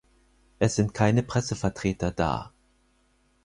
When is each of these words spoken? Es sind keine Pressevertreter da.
Es 0.57 0.77
sind 0.77 0.95
keine 0.95 1.21
Pressevertreter 1.21 2.09
da. 2.11 2.51